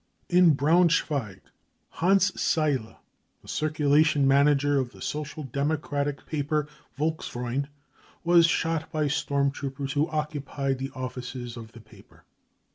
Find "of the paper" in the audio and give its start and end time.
11.55-12.23